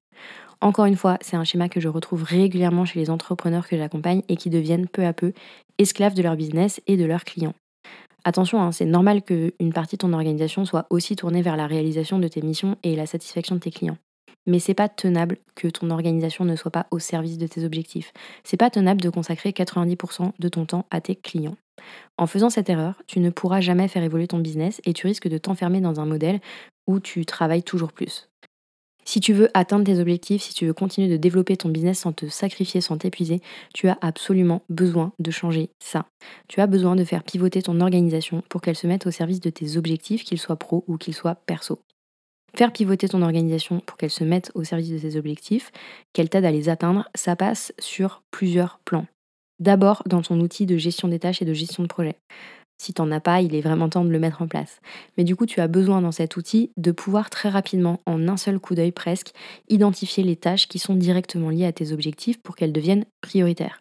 Encore 0.61 0.85
une 0.85 0.95
fois, 0.95 1.17
c'est 1.19 1.35
un 1.35 1.43
schéma 1.43 1.67
que 1.67 1.81
je 1.81 1.89
retrouve 1.89 2.23
régulièrement 2.23 2.85
chez 2.85 2.99
les 2.99 3.09
entrepreneurs 3.09 3.67
que 3.67 3.75
j'accompagne 3.75 4.21
et 4.29 4.37
qui 4.37 4.49
deviennent 4.49 4.87
peu 4.87 5.05
à 5.05 5.11
peu 5.11 5.33
esclaves 5.77 6.13
de 6.13 6.21
leur 6.21 6.37
business 6.37 6.79
et 6.87 6.95
de 6.95 7.03
leurs 7.03 7.25
clients. 7.25 7.55
Attention, 8.25 8.61
hein, 8.61 8.71
c'est 8.71 8.85
normal 8.85 9.21
qu'une 9.21 9.73
partie 9.73 9.97
de 9.97 10.01
ton 10.01 10.13
organisation 10.13 10.63
soit 10.65 10.87
aussi 10.89 11.15
tournée 11.15 11.41
vers 11.41 11.57
la 11.57 11.67
réalisation 11.67 12.19
de 12.19 12.27
tes 12.27 12.41
missions 12.41 12.77
et 12.83 12.95
la 12.95 13.05
satisfaction 13.05 13.55
de 13.55 13.59
tes 13.59 13.71
clients. 13.71 13.97
Mais 14.45 14.59
c'est 14.59 14.73
pas 14.73 14.89
tenable 14.89 15.37
que 15.55 15.67
ton 15.67 15.89
organisation 15.89 16.45
ne 16.45 16.55
soit 16.55 16.71
pas 16.71 16.87
au 16.91 16.99
service 16.99 17.37
de 17.37 17.47
tes 17.47 17.63
objectifs. 17.63 18.11
C'est 18.43 18.57
pas 18.57 18.69
tenable 18.69 19.01
de 19.01 19.09
consacrer 19.09 19.51
90% 19.51 20.31
de 20.37 20.49
ton 20.49 20.65
temps 20.65 20.85
à 20.91 21.01
tes 21.01 21.15
clients. 21.15 21.55
En 22.17 22.27
faisant 22.27 22.49
cette 22.49 22.69
erreur, 22.69 23.01
tu 23.07 23.19
ne 23.19 23.29
pourras 23.29 23.61
jamais 23.61 23.87
faire 23.87 24.03
évoluer 24.03 24.27
ton 24.27 24.39
business 24.39 24.81
et 24.85 24.93
tu 24.93 25.07
risques 25.07 25.27
de 25.27 25.37
t'enfermer 25.37 25.81
dans 25.81 25.99
un 25.99 26.05
modèle 26.05 26.39
où 26.87 26.99
tu 26.99 27.25
travailles 27.25 27.63
toujours 27.63 27.93
plus. 27.93 28.29
Si 29.05 29.19
tu 29.19 29.33
veux 29.33 29.49
atteindre 29.53 29.85
tes 29.85 29.99
objectifs, 29.99 30.43
si 30.43 30.53
tu 30.53 30.65
veux 30.65 30.73
continuer 30.73 31.09
de 31.09 31.17
développer 31.17 31.57
ton 31.57 31.69
business 31.69 31.99
sans 31.99 32.13
te 32.13 32.27
sacrifier, 32.27 32.81
sans 32.81 32.97
t'épuiser, 32.97 33.41
tu 33.73 33.87
as 33.87 33.97
absolument 34.01 34.61
besoin 34.69 35.13
de 35.19 35.31
changer 35.31 35.69
ça. 35.79 36.05
Tu 36.47 36.61
as 36.61 36.67
besoin 36.67 36.95
de 36.95 37.03
faire 37.03 37.23
pivoter 37.23 37.61
ton 37.61 37.79
organisation 37.81 38.43
pour 38.49 38.61
qu'elle 38.61 38.75
se 38.75 38.87
mette 38.87 39.05
au 39.07 39.11
service 39.11 39.39
de 39.39 39.49
tes 39.49 39.77
objectifs, 39.77 40.23
qu'ils 40.23 40.39
soient 40.39 40.55
pro 40.55 40.83
ou 40.87 40.97
qu'ils 40.97 41.13
soient 41.13 41.35
perso. 41.35 41.79
Faire 42.55 42.71
pivoter 42.71 43.09
ton 43.09 43.23
organisation 43.23 43.79
pour 43.79 43.97
qu'elle 43.97 44.11
se 44.11 44.23
mette 44.23 44.51
au 44.53 44.63
service 44.63 44.89
de 44.89 44.99
tes 44.99 45.17
objectifs, 45.17 45.71
qu'elle 46.13 46.29
t'aide 46.29 46.45
à 46.45 46.51
les 46.51 46.69
atteindre, 46.69 47.09
ça 47.15 47.35
passe 47.35 47.73
sur 47.79 48.21
plusieurs 48.29 48.79
plans. 48.85 49.07
D'abord 49.59 50.03
dans 50.05 50.21
ton 50.21 50.39
outil 50.39 50.65
de 50.65 50.77
gestion 50.77 51.07
des 51.07 51.19
tâches 51.19 51.41
et 51.41 51.45
de 51.45 51.53
gestion 51.53 51.83
de 51.83 51.87
projet. 51.87 52.15
Si 52.77 52.93
tu 52.93 53.01
n'en 53.01 53.11
as 53.11 53.19
pas, 53.19 53.41
il 53.41 53.55
est 53.55 53.61
vraiment 53.61 53.89
temps 53.89 54.03
de 54.03 54.09
le 54.09 54.19
mettre 54.19 54.41
en 54.41 54.47
place. 54.47 54.79
Mais 55.17 55.23
du 55.23 55.35
coup, 55.35 55.45
tu 55.45 55.61
as 55.61 55.67
besoin 55.67 56.01
dans 56.01 56.11
cet 56.11 56.35
outil 56.35 56.71
de 56.77 56.91
pouvoir 56.91 57.29
très 57.29 57.49
rapidement, 57.49 58.01
en 58.05 58.27
un 58.27 58.37
seul 58.37 58.59
coup 58.59 58.75
d'œil 58.75 58.91
presque, 58.91 59.31
identifier 59.69 60.23
les 60.23 60.35
tâches 60.35 60.67
qui 60.67 60.79
sont 60.79 60.95
directement 60.95 61.49
liées 61.49 61.65
à 61.65 61.71
tes 61.71 61.91
objectifs 61.91 62.41
pour 62.41 62.55
qu'elles 62.55 62.73
deviennent 62.73 63.05
prioritaires. 63.21 63.79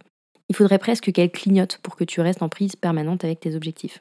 Il 0.48 0.56
faudrait 0.56 0.78
presque 0.78 1.12
qu'elles 1.12 1.32
clignotent 1.32 1.78
pour 1.82 1.96
que 1.96 2.04
tu 2.04 2.20
restes 2.20 2.42
en 2.42 2.48
prise 2.48 2.76
permanente 2.76 3.24
avec 3.24 3.40
tes 3.40 3.56
objectifs. 3.56 4.00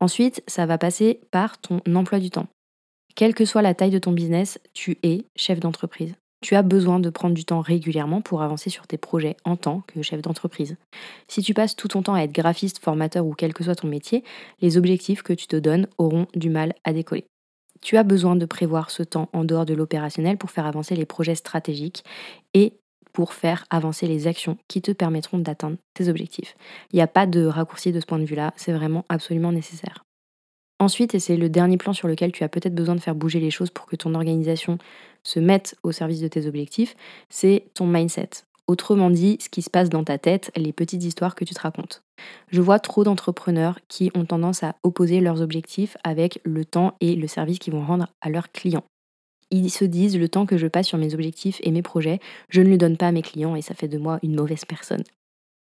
Ensuite, 0.00 0.42
ça 0.46 0.66
va 0.66 0.78
passer 0.78 1.20
par 1.30 1.60
ton 1.60 1.80
emploi 1.94 2.18
du 2.18 2.30
temps. 2.30 2.48
Quelle 3.14 3.34
que 3.34 3.44
soit 3.44 3.62
la 3.62 3.74
taille 3.74 3.90
de 3.90 3.98
ton 3.98 4.12
business, 4.12 4.58
tu 4.72 4.98
es 5.02 5.24
chef 5.36 5.60
d'entreprise 5.60 6.14
tu 6.44 6.56
as 6.56 6.62
besoin 6.62 7.00
de 7.00 7.08
prendre 7.08 7.34
du 7.34 7.46
temps 7.46 7.62
régulièrement 7.62 8.20
pour 8.20 8.42
avancer 8.42 8.68
sur 8.68 8.86
tes 8.86 8.98
projets 8.98 9.38
en 9.44 9.56
tant 9.56 9.80
que 9.86 10.02
chef 10.02 10.20
d'entreprise. 10.20 10.76
Si 11.26 11.40
tu 11.40 11.54
passes 11.54 11.74
tout 11.74 11.88
ton 11.88 12.02
temps 12.02 12.12
à 12.12 12.20
être 12.20 12.32
graphiste, 12.32 12.80
formateur 12.80 13.24
ou 13.24 13.32
quel 13.32 13.54
que 13.54 13.64
soit 13.64 13.76
ton 13.76 13.88
métier, 13.88 14.22
les 14.60 14.76
objectifs 14.76 15.22
que 15.22 15.32
tu 15.32 15.46
te 15.46 15.56
donnes 15.56 15.86
auront 15.96 16.26
du 16.34 16.50
mal 16.50 16.74
à 16.84 16.92
décoller. 16.92 17.24
Tu 17.80 17.96
as 17.96 18.02
besoin 18.02 18.36
de 18.36 18.44
prévoir 18.44 18.90
ce 18.90 19.02
temps 19.02 19.30
en 19.32 19.44
dehors 19.44 19.64
de 19.64 19.72
l'opérationnel 19.72 20.36
pour 20.36 20.50
faire 20.50 20.66
avancer 20.66 20.94
les 20.96 21.06
projets 21.06 21.34
stratégiques 21.34 22.04
et 22.52 22.74
pour 23.14 23.32
faire 23.32 23.64
avancer 23.70 24.06
les 24.06 24.26
actions 24.26 24.58
qui 24.68 24.82
te 24.82 24.92
permettront 24.92 25.38
d'atteindre 25.38 25.78
tes 25.94 26.10
objectifs. 26.10 26.56
Il 26.92 26.96
n'y 26.96 27.02
a 27.02 27.06
pas 27.06 27.26
de 27.26 27.46
raccourci 27.46 27.90
de 27.90 28.00
ce 28.00 28.06
point 28.06 28.18
de 28.18 28.26
vue-là, 28.26 28.52
c'est 28.56 28.72
vraiment 28.74 29.06
absolument 29.08 29.52
nécessaire. 29.52 30.04
Ensuite, 30.84 31.14
et 31.14 31.18
c'est 31.18 31.38
le 31.38 31.48
dernier 31.48 31.78
plan 31.78 31.94
sur 31.94 32.08
lequel 32.08 32.30
tu 32.30 32.44
as 32.44 32.50
peut-être 32.50 32.74
besoin 32.74 32.94
de 32.94 33.00
faire 33.00 33.14
bouger 33.14 33.40
les 33.40 33.50
choses 33.50 33.70
pour 33.70 33.86
que 33.86 33.96
ton 33.96 34.14
organisation 34.14 34.76
se 35.22 35.40
mette 35.40 35.76
au 35.82 35.92
service 35.92 36.20
de 36.20 36.28
tes 36.28 36.46
objectifs, 36.46 36.94
c'est 37.30 37.68
ton 37.72 37.86
mindset. 37.86 38.28
Autrement 38.66 39.08
dit, 39.08 39.38
ce 39.40 39.48
qui 39.48 39.62
se 39.62 39.70
passe 39.70 39.88
dans 39.88 40.04
ta 40.04 40.18
tête, 40.18 40.52
les 40.56 40.74
petites 40.74 41.02
histoires 41.02 41.36
que 41.36 41.46
tu 41.46 41.54
te 41.54 41.60
racontes. 41.62 42.02
Je 42.50 42.60
vois 42.60 42.80
trop 42.80 43.02
d'entrepreneurs 43.02 43.78
qui 43.88 44.10
ont 44.14 44.26
tendance 44.26 44.62
à 44.62 44.76
opposer 44.82 45.22
leurs 45.22 45.40
objectifs 45.40 45.96
avec 46.04 46.38
le 46.44 46.66
temps 46.66 46.96
et 47.00 47.16
le 47.16 47.28
service 47.28 47.60
qu'ils 47.60 47.72
vont 47.72 47.86
rendre 47.86 48.08
à 48.20 48.28
leurs 48.28 48.52
clients. 48.52 48.84
Ils 49.50 49.70
se 49.70 49.86
disent 49.86 50.18
le 50.18 50.28
temps 50.28 50.44
que 50.44 50.58
je 50.58 50.66
passe 50.66 50.88
sur 50.88 50.98
mes 50.98 51.14
objectifs 51.14 51.60
et 51.62 51.70
mes 51.70 51.80
projets, 51.80 52.20
je 52.50 52.60
ne 52.60 52.68
le 52.68 52.76
donne 52.76 52.98
pas 52.98 53.08
à 53.08 53.12
mes 53.12 53.22
clients 53.22 53.56
et 53.56 53.62
ça 53.62 53.72
fait 53.72 53.88
de 53.88 53.96
moi 53.96 54.18
une 54.22 54.34
mauvaise 54.34 54.66
personne. 54.66 55.04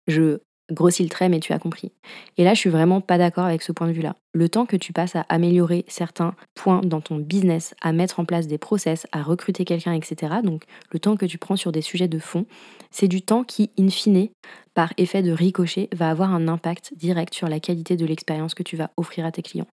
Je 0.08 0.40
grossis 0.72 1.02
le 1.02 1.08
trait, 1.08 1.28
mais 1.28 1.40
tu 1.40 1.52
as 1.52 1.58
compris. 1.58 1.92
Et 2.36 2.44
là, 2.44 2.54
je 2.54 2.60
suis 2.60 2.70
vraiment 2.70 3.00
pas 3.00 3.18
d'accord 3.18 3.44
avec 3.44 3.62
ce 3.62 3.72
point 3.72 3.86
de 3.86 3.92
vue-là. 3.92 4.16
Le 4.34 4.48
temps 4.48 4.66
que 4.66 4.76
tu 4.76 4.92
passes 4.92 5.14
à 5.14 5.26
améliorer 5.28 5.84
certains 5.88 6.34
points 6.54 6.80
dans 6.82 7.00
ton 7.00 7.16
business, 7.16 7.74
à 7.82 7.92
mettre 7.92 8.18
en 8.20 8.24
place 8.24 8.46
des 8.46 8.58
process, 8.58 9.06
à 9.12 9.22
recruter 9.22 9.64
quelqu'un, 9.64 9.92
etc., 9.92 10.34
donc 10.42 10.64
le 10.90 10.98
temps 10.98 11.16
que 11.16 11.26
tu 11.26 11.38
prends 11.38 11.56
sur 11.56 11.72
des 11.72 11.82
sujets 11.82 12.08
de 12.08 12.18
fond, 12.18 12.46
c'est 12.90 13.08
du 13.08 13.22
temps 13.22 13.44
qui, 13.44 13.70
in 13.78 13.88
fine, 13.88 14.28
par 14.74 14.92
effet 14.96 15.22
de 15.22 15.32
ricochet, 15.32 15.88
va 15.92 16.08
avoir 16.10 16.32
un 16.32 16.48
impact 16.48 16.94
direct 16.96 17.34
sur 17.34 17.48
la 17.48 17.60
qualité 17.60 17.96
de 17.96 18.06
l'expérience 18.06 18.54
que 18.54 18.62
tu 18.62 18.76
vas 18.76 18.90
offrir 18.96 19.26
à 19.26 19.32
tes 19.32 19.42
clients. 19.42 19.66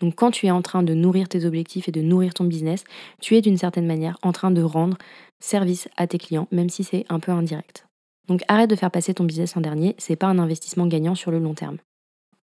Donc 0.00 0.14
quand 0.14 0.30
tu 0.30 0.46
es 0.46 0.50
en 0.50 0.62
train 0.62 0.82
de 0.82 0.94
nourrir 0.94 1.28
tes 1.28 1.44
objectifs 1.44 1.88
et 1.88 1.92
de 1.92 2.02
nourrir 2.02 2.34
ton 2.34 2.44
business, 2.44 2.84
tu 3.20 3.36
es 3.36 3.40
d'une 3.40 3.56
certaine 3.56 3.86
manière 3.86 4.18
en 4.22 4.32
train 4.32 4.50
de 4.50 4.62
rendre 4.62 4.96
service 5.40 5.88
à 5.96 6.06
tes 6.06 6.18
clients, 6.18 6.48
même 6.52 6.70
si 6.70 6.84
c'est 6.84 7.04
un 7.08 7.20
peu 7.20 7.32
indirect. 7.32 7.86
Donc 8.28 8.42
arrête 8.48 8.70
de 8.70 8.76
faire 8.76 8.90
passer 8.90 9.14
ton 9.14 9.24
business 9.24 9.56
en 9.56 9.60
dernier, 9.60 9.94
c'est 9.98 10.16
pas 10.16 10.26
un 10.26 10.38
investissement 10.38 10.86
gagnant 10.86 11.14
sur 11.14 11.30
le 11.30 11.38
long 11.38 11.54
terme. 11.54 11.78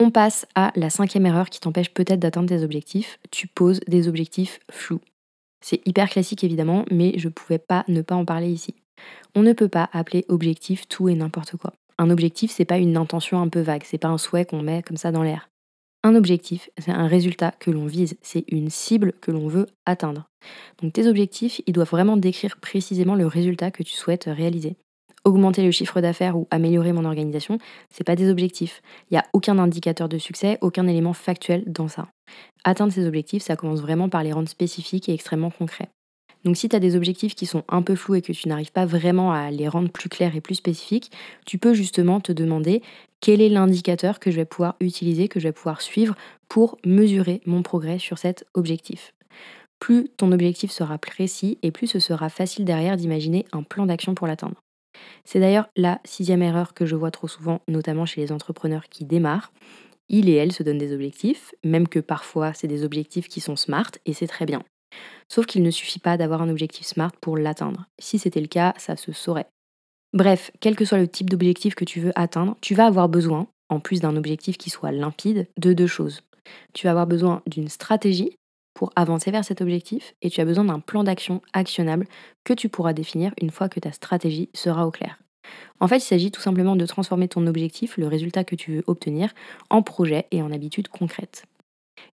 On 0.00 0.10
passe 0.10 0.46
à 0.54 0.72
la 0.76 0.90
cinquième 0.90 1.26
erreur 1.26 1.50
qui 1.50 1.60
t'empêche 1.60 1.92
peut-être 1.92 2.20
d'atteindre 2.20 2.48
tes 2.48 2.62
objectifs. 2.62 3.18
Tu 3.30 3.48
poses 3.48 3.80
des 3.88 4.06
objectifs 4.06 4.60
flous. 4.70 5.00
C'est 5.60 5.86
hyper 5.86 6.08
classique 6.08 6.44
évidemment, 6.44 6.84
mais 6.90 7.14
je 7.18 7.28
pouvais 7.28 7.58
pas 7.58 7.84
ne 7.88 8.02
pas 8.02 8.14
en 8.14 8.24
parler 8.24 8.48
ici. 8.48 8.74
On 9.34 9.42
ne 9.42 9.52
peut 9.52 9.68
pas 9.68 9.88
appeler 9.92 10.24
objectif 10.28 10.88
tout 10.88 11.08
et 11.08 11.14
n'importe 11.14 11.56
quoi. 11.56 11.72
Un 11.98 12.10
objectif, 12.10 12.52
c'est 12.52 12.64
pas 12.64 12.78
une 12.78 12.96
intention 12.96 13.40
un 13.40 13.48
peu 13.48 13.60
vague, 13.60 13.82
c'est 13.84 13.98
pas 13.98 14.08
un 14.08 14.18
souhait 14.18 14.44
qu'on 14.44 14.62
met 14.62 14.82
comme 14.82 14.96
ça 14.96 15.10
dans 15.10 15.24
l'air. 15.24 15.48
Un 16.04 16.14
objectif, 16.14 16.70
c'est 16.78 16.92
un 16.92 17.08
résultat 17.08 17.52
que 17.58 17.72
l'on 17.72 17.86
vise, 17.86 18.16
c'est 18.22 18.44
une 18.48 18.70
cible 18.70 19.14
que 19.20 19.32
l'on 19.32 19.48
veut 19.48 19.66
atteindre. 19.84 20.28
Donc 20.80 20.92
tes 20.92 21.08
objectifs, 21.08 21.60
ils 21.66 21.72
doivent 21.72 21.90
vraiment 21.90 22.16
décrire 22.16 22.58
précisément 22.58 23.16
le 23.16 23.26
résultat 23.26 23.72
que 23.72 23.82
tu 23.82 23.92
souhaites 23.92 24.26
réaliser. 24.28 24.76
Augmenter 25.28 25.62
le 25.62 25.70
chiffre 25.72 26.00
d'affaires 26.00 26.38
ou 26.38 26.48
améliorer 26.50 26.94
mon 26.94 27.04
organisation, 27.04 27.58
c'est 27.90 28.02
pas 28.02 28.16
des 28.16 28.30
objectifs. 28.30 28.80
Il 29.10 29.14
n'y 29.14 29.18
a 29.18 29.26
aucun 29.34 29.58
indicateur 29.58 30.08
de 30.08 30.16
succès, 30.16 30.56
aucun 30.62 30.86
élément 30.86 31.12
factuel 31.12 31.64
dans 31.66 31.86
ça. 31.86 32.08
Atteindre 32.64 32.94
ces 32.94 33.06
objectifs, 33.06 33.42
ça 33.42 33.54
commence 33.54 33.82
vraiment 33.82 34.08
par 34.08 34.22
les 34.22 34.32
rendre 34.32 34.48
spécifiques 34.48 35.06
et 35.10 35.12
extrêmement 35.12 35.50
concrets. 35.50 35.90
Donc 36.44 36.56
si 36.56 36.70
tu 36.70 36.74
as 36.74 36.80
des 36.80 36.96
objectifs 36.96 37.34
qui 37.34 37.44
sont 37.44 37.62
un 37.68 37.82
peu 37.82 37.94
flous 37.94 38.14
et 38.14 38.22
que 38.22 38.32
tu 38.32 38.48
n'arrives 38.48 38.72
pas 38.72 38.86
vraiment 38.86 39.30
à 39.30 39.50
les 39.50 39.68
rendre 39.68 39.90
plus 39.90 40.08
clairs 40.08 40.34
et 40.34 40.40
plus 40.40 40.54
spécifiques, 40.54 41.12
tu 41.44 41.58
peux 41.58 41.74
justement 41.74 42.20
te 42.20 42.32
demander 42.32 42.80
quel 43.20 43.42
est 43.42 43.50
l'indicateur 43.50 44.20
que 44.20 44.30
je 44.30 44.36
vais 44.36 44.46
pouvoir 44.46 44.76
utiliser, 44.80 45.28
que 45.28 45.40
je 45.40 45.48
vais 45.48 45.52
pouvoir 45.52 45.82
suivre 45.82 46.14
pour 46.48 46.78
mesurer 46.86 47.42
mon 47.44 47.62
progrès 47.62 47.98
sur 47.98 48.16
cet 48.16 48.46
objectif. 48.54 49.12
Plus 49.78 50.08
ton 50.16 50.32
objectif 50.32 50.70
sera 50.70 50.96
précis 50.96 51.58
et 51.62 51.70
plus 51.70 51.86
ce 51.86 51.98
sera 51.98 52.30
facile 52.30 52.64
derrière 52.64 52.96
d'imaginer 52.96 53.44
un 53.52 53.62
plan 53.62 53.84
d'action 53.84 54.14
pour 54.14 54.26
l'atteindre. 54.26 54.62
C'est 55.24 55.40
d'ailleurs 55.40 55.68
la 55.76 56.00
sixième 56.04 56.42
erreur 56.42 56.74
que 56.74 56.86
je 56.86 56.96
vois 56.96 57.10
trop 57.10 57.28
souvent, 57.28 57.60
notamment 57.68 58.06
chez 58.06 58.20
les 58.20 58.32
entrepreneurs 58.32 58.88
qui 58.88 59.04
démarrent. 59.04 59.52
Ils 60.08 60.28
et 60.28 60.34
elles 60.34 60.52
se 60.52 60.62
donnent 60.62 60.78
des 60.78 60.94
objectifs, 60.94 61.54
même 61.64 61.88
que 61.88 61.98
parfois 61.98 62.54
c'est 62.54 62.68
des 62.68 62.84
objectifs 62.84 63.28
qui 63.28 63.40
sont 63.40 63.56
smart 63.56 63.90
et 64.06 64.12
c'est 64.12 64.26
très 64.26 64.46
bien. 64.46 64.62
Sauf 65.28 65.46
qu'il 65.46 65.62
ne 65.62 65.70
suffit 65.70 65.98
pas 65.98 66.16
d'avoir 66.16 66.42
un 66.42 66.48
objectif 66.48 66.86
SMART 66.86 67.12
pour 67.20 67.36
l'atteindre. 67.36 67.86
Si 67.98 68.18
c'était 68.18 68.40
le 68.40 68.46
cas, 68.46 68.74
ça 68.78 68.96
se 68.96 69.12
saurait. 69.12 69.46
Bref, 70.14 70.50
quel 70.60 70.76
que 70.76 70.86
soit 70.86 70.98
le 70.98 71.08
type 71.08 71.28
d'objectif 71.28 71.74
que 71.74 71.84
tu 71.84 72.00
veux 72.00 72.12
atteindre, 72.14 72.56
tu 72.62 72.74
vas 72.74 72.86
avoir 72.86 73.08
besoin, 73.08 73.46
en 73.68 73.80
plus 73.80 74.00
d'un 74.00 74.16
objectif 74.16 74.56
qui 74.56 74.70
soit 74.70 74.92
limpide, 74.92 75.46
de 75.58 75.74
deux 75.74 75.86
choses. 75.86 76.22
Tu 76.72 76.86
vas 76.86 76.92
avoir 76.92 77.06
besoin 77.06 77.42
d'une 77.46 77.68
stratégie 77.68 78.36
pour 78.78 78.92
avancer 78.94 79.32
vers 79.32 79.44
cet 79.44 79.60
objectif 79.60 80.14
et 80.22 80.30
tu 80.30 80.40
as 80.40 80.44
besoin 80.44 80.62
d'un 80.62 80.78
plan 80.78 81.02
d'action 81.02 81.42
actionnable 81.52 82.06
que 82.44 82.52
tu 82.52 82.68
pourras 82.68 82.92
définir 82.92 83.32
une 83.42 83.50
fois 83.50 83.68
que 83.68 83.80
ta 83.80 83.90
stratégie 83.90 84.50
sera 84.54 84.86
au 84.86 84.92
clair. 84.92 85.18
En 85.80 85.88
fait, 85.88 85.96
il 85.96 86.02
s'agit 86.02 86.30
tout 86.30 86.40
simplement 86.40 86.76
de 86.76 86.86
transformer 86.86 87.26
ton 87.26 87.48
objectif, 87.48 87.96
le 87.96 88.06
résultat 88.06 88.44
que 88.44 88.54
tu 88.54 88.76
veux 88.76 88.84
obtenir, 88.86 89.34
en 89.68 89.82
projet 89.82 90.26
et 90.30 90.42
en 90.42 90.52
habitude 90.52 90.86
concrète. 90.86 91.42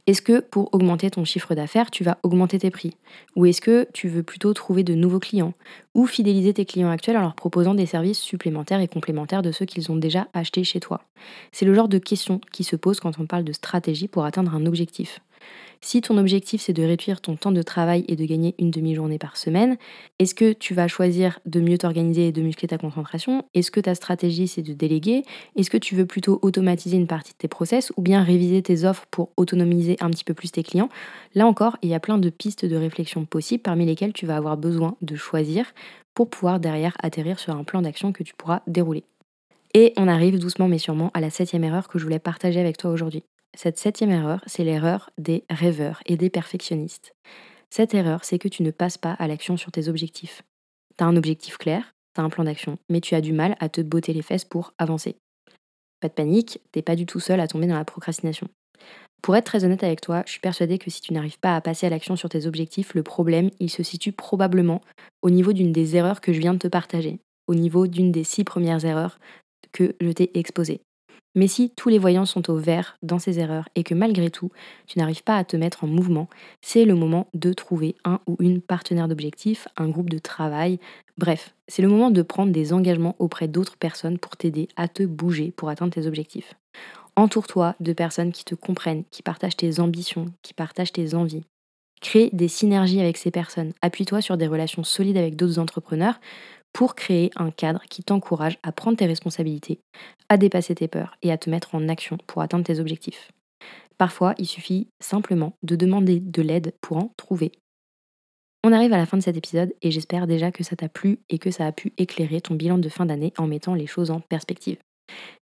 Est-ce 0.07 0.23
que 0.23 0.41
pour 0.41 0.73
augmenter 0.73 1.11
ton 1.11 1.27
chiffre 1.27 1.55
d'affaires, 1.55 1.91
tu 1.91 2.03
vas 2.03 2.17
augmenter 2.23 2.59
tes 2.59 2.71
prix? 2.71 2.97
Ou 3.37 3.45
est-ce 3.45 3.61
que 3.61 3.87
tu 3.93 4.09
veux 4.09 4.23
plutôt 4.23 4.55
trouver 4.55 4.85
de 4.85 4.95
nouveaux 4.95 5.21
clients? 5.21 5.53
Ou 5.95 6.07
fidéliser 6.07 6.55
tes 6.55 6.65
clients 6.65 6.89
actuels 6.89 7.19
en 7.19 7.21
leur 7.21 7.35
proposant 7.35 7.75
des 7.75 7.85
services 7.85 8.21
supplémentaires 8.21 8.81
et 8.81 8.89
complémentaires 8.89 9.43
de 9.43 9.53
ceux 9.53 9.67
qu'ils 9.67 9.93
ont 9.93 9.97
déjà 9.97 10.29
achetés 10.33 10.65
chez 10.65 10.81
toi? 10.81 11.03
C'est 11.53 11.67
le 11.67 11.75
genre 11.75 11.89
de 11.89 11.99
questions 11.99 12.41
qui 12.53 12.65
se 12.65 12.77
posent 12.77 13.01
quand 13.01 13.21
on 13.21 13.27
parle 13.27 13.45
de 13.45 13.53
stratégie 13.53 14.09
pour 14.09 14.25
atteindre 14.25 14.55
un 14.55 14.65
objectif. 14.65 15.21
Si 15.81 16.01
ton 16.01 16.17
objectif 16.17 16.63
c'est 16.63 16.73
de 16.73 16.83
réduire 16.83 17.21
ton 17.21 17.37
temps 17.37 17.53
de 17.53 17.63
travail 17.63 18.05
et 18.09 18.17
de 18.17 18.25
gagner 18.25 18.55
une 18.59 18.71
demi-journée 18.71 19.19
par 19.19 19.37
semaine, 19.37 19.77
est-ce 20.19 20.35
que 20.35 20.53
tu 20.53 20.73
vas 20.73 20.89
choisir 20.89 21.41
de 21.45 21.61
mieux 21.61 21.77
t'organiser 21.77 22.29
et 22.29 22.33
de 22.33 22.41
muscler 22.41 22.69
ta 22.69 22.79
concentration? 22.79 23.45
Est-ce 23.55 23.71
que 23.71 23.81
ta 23.81 23.95
stratégie 23.95 24.49
c'est 24.49 24.63
de 24.63 24.73
déléguer? 24.73 25.25
Est-ce 25.57 25.71
que 25.71 25.77
tu 25.77 25.95
veux 25.95 26.07
plutôt 26.07 26.39
automatiser 26.43 26.97
une 26.97 27.07
partie 27.07 27.33
de 27.33 27.39
tes 27.39 27.49
process 27.49 27.93
ou 27.97 28.03
bien 28.03 28.23
réviser 28.23 28.63
tes 28.63 28.85
offres 28.85 29.05
pour 29.11 29.31
autonomiser 29.37 29.97
un 30.01 30.11
petit 30.11 30.25
peu 30.25 30.35
plus 30.35 30.51
tes 30.53 30.63
clients? 30.63 30.89
Là 31.35 31.47
encore, 31.47 31.77
il 31.83 31.91
y 31.91 31.95
a 31.95 32.01
plein 32.01 32.19
de 32.19 32.31
pistes 32.31 32.65
de 32.65 32.77
réflexion 32.77 33.27
possibles 33.27 33.63
parmi 33.63 33.85
lesquelles 33.85 34.15
tu 34.15 34.25
vas 34.27 34.37
avoir 34.37 34.57
besoin 34.57 34.97
de 35.03 35.17
choisir 35.17 35.67
pour 36.15 36.31
pouvoir 36.31 36.61
derrière 36.61 36.97
atterrir 37.03 37.39
sur 37.39 37.55
un 37.55 37.65
plan 37.65 37.83
d'action 37.83 38.13
que 38.13 38.23
tu 38.23 38.35
pourras 38.35 38.63
dérouler. 38.67 39.05
Et 39.75 39.93
on 39.97 40.09
arrive 40.09 40.39
doucement 40.39 40.69
mais 40.69 40.79
sûrement 40.79 41.11
à 41.15 41.21
la 41.21 41.31
septième 41.31 41.65
erreur 41.65 41.89
que 41.89 41.99
je 41.99 42.05
voulais 42.05 42.19
partager 42.21 42.61
avec 42.61 42.79
toi 42.79 42.91
aujourd'hui. 42.91 43.25
Cette 43.57 43.79
septième 43.79 44.11
erreur, 44.11 44.43
c'est 44.47 44.65
l'erreur 44.65 45.11
des 45.17 45.45
rêveurs 45.49 46.03
et 46.07 46.17
des 46.17 46.31
perfectionnistes. 46.31 47.15
Cette 47.71 47.95
erreur, 47.95 48.25
c'est 48.25 48.39
que 48.39 48.49
tu 48.49 48.63
ne 48.63 48.71
passes 48.71 48.99
pas 48.99 49.13
à 49.13 49.29
l'action 49.29 49.57
sur 49.57 49.71
tes 49.71 49.89
objectifs. 49.89 50.43
Tu 50.99 51.05
as 51.05 51.07
un 51.07 51.17
objectif 51.17 51.57
clair, 51.57 51.95
tu 52.15 52.21
as 52.21 52.25
un 52.25 52.31
plan 52.31 52.45
d'action, 52.45 52.79
mais 52.89 53.01
tu 53.01 53.15
as 53.15 53.21
du 53.21 53.33
mal 53.33 53.57
à 53.61 53.69
te 53.69 53.81
botter 53.81 54.13
les 54.13 54.23
fesses 54.23 54.45
pour 54.45 54.75
avancer. 54.79 55.17
Pas 56.01 56.09
de 56.09 56.15
panique, 56.15 56.61
t'es 56.73 56.83
pas 56.83 56.97
du 56.97 57.07
tout 57.07 57.21
seul 57.21 57.41
à 57.41 57.49
tomber 57.49 57.67
dans 57.67 57.77
la 57.77 57.85
procrastination. 57.85 58.49
Pour 59.23 59.37
être 59.37 59.47
très 59.47 59.65
honnête 59.65 59.85
avec 59.85 60.01
toi, 60.01 60.23
je 60.27 60.33
suis 60.33 60.41
persuadée 60.41 60.79
que 60.79 60.91
si 60.91 61.01
tu 61.01 61.15
n'arrives 61.15 61.39
pas 61.39 61.57
à 61.57 61.61
passer 61.61 61.87
à 61.87 61.91
l'action 61.91 62.17
sur 62.17 62.29
tes 62.29 62.47
objectifs, 62.47 62.93
le 62.95 63.03
problème, 63.03 63.51
il 63.59 63.71
se 63.71 63.83
situe 63.83 64.13
probablement 64.13 64.83
au 65.23 65.31
niveau 65.31 65.53
d'une 65.53 65.73
des 65.73 65.97
erreurs 65.97 66.21
que 66.21 66.33
je 66.33 66.41
viens 66.41 66.53
de 66.55 66.59
te 66.59 66.69
partager, 66.69 67.21
au 67.47 67.55
niveau 67.55 67.87
d'une 67.87 68.13
des 68.13 68.25
six 68.25 68.45
premières 68.45 68.85
erreurs 68.85 69.19
que 69.73 69.97
je 70.01 70.11
t'ai 70.11 70.37
exposées. 70.39 70.83
Mais 71.35 71.49
si 71.49 71.71
tous 71.71 71.89
les 71.89 71.99
voyants 71.99 72.27
sont 72.27 72.51
au 72.51 72.57
vert 72.57 72.97
dans 73.03 73.19
ces 73.19 73.41
erreurs 73.41 73.69
et 73.75 73.83
que 73.83 73.95
malgré 73.95 74.31
tout, 74.31 74.51
tu 74.87 74.99
n'arrives 74.99 75.25
pas 75.25 75.37
à 75.37 75.45
te 75.45 75.57
mettre 75.57 75.85
en 75.85 75.89
mouvement, 75.89 76.29
c'est 76.63 76.85
le 76.85 76.95
moment 76.95 77.29
de 77.35 77.53
trouver 77.53 77.97
un 78.05 78.21
ou 78.27 78.37
une 78.39 78.61
partenaire 78.61 79.09
d'objectif, 79.09 79.67
un 79.77 79.89
groupe 79.89 80.11
de 80.11 80.19
travail, 80.19 80.79
bref, 81.19 81.55
c'est 81.67 81.83
le 81.83 81.89
moment 81.89 82.11
de 82.11 82.23
prendre 82.23 82.53
des 82.53 82.73
engagements 82.73 83.17
auprès 83.19 83.49
d'autres 83.49 83.77
personnes 83.77 84.19
pour 84.19 84.37
t'aider 84.37 84.69
à 84.77 84.87
te 84.89 85.03
bouger 85.03 85.53
pour 85.57 85.69
atteindre 85.69 85.93
tes 85.93 86.07
objectifs. 86.07 86.55
Entoure-toi 87.17 87.77
de 87.81 87.93
personnes 87.93 88.33
qui 88.33 88.45
te 88.45 88.55
comprennent, 88.55 89.05
qui 89.11 89.23
partagent 89.23 89.57
tes 89.57 89.81
ambitions, 89.81 90.27
qui 90.43 90.53
partagent 90.53 90.93
tes 90.93 91.15
envies. 91.15 91.45
Crée 92.01 92.29
des 92.33 92.49
synergies 92.49 93.01
avec 93.01 93.17
ces 93.17 93.31
personnes. 93.31 93.73
Appuie-toi 93.81 94.21
sur 94.21 94.37
des 94.37 94.47
relations 94.47 94.85
solides 94.85 95.17
avec 95.17 95.37
d'autres 95.37 95.59
entrepreneurs 95.59 96.21
pour 96.75 96.95
créer 96.95 97.31
un 97.37 97.51
cadre 97.51 97.83
qui 97.89 98.03
t'encourage 98.03 98.59
à 98.63 98.73
prendre 98.73 98.99
tes 98.99 99.07
responsabilités, 99.07 99.81
à 100.29 100.37
dépasser 100.37 100.75
tes 100.75 100.89
peurs 100.89 101.17
et 101.23 101.33
à 101.33 101.39
te 101.39 101.49
mettre 101.49 101.75
en 101.75 101.89
action 101.89 102.19
pour 102.27 102.43
atteindre 102.43 102.65
tes 102.65 102.81
objectifs. 102.81 103.31
Parfois, 103.97 104.35
il 104.39 104.47
suffit 104.47 104.89
simplement 105.01 105.55
de 105.63 105.77
demander 105.77 106.21
de 106.21 106.43
l'aide 106.43 106.75
pour 106.81 106.99
en 106.99 107.13
trouver. 107.17 107.53
On 108.65 108.73
arrive 108.73 108.93
à 108.93 108.99
la 108.99 109.07
fin 109.07 109.17
de 109.17 109.23
cet 109.23 109.37
épisode 109.37 109.73
et 109.83 109.91
j'espère 109.91 110.27
déjà 110.27 110.51
que 110.51 110.65
ça 110.65 110.75
t'a 110.75 110.89
plu 110.89 111.21
et 111.31 111.39
que 111.39 111.51
ça 111.51 111.67
a 111.67 111.73
pu 111.73 111.93
éclairer 111.97 112.41
ton 112.41 112.55
bilan 112.55 112.79
de 112.79 112.89
fin 112.89 113.07
d'année 113.07 113.33
en 113.39 113.47
mettant 113.47 113.75
les 113.75 113.87
choses 113.87 114.11
en 114.11 114.21
perspective. 114.21 114.79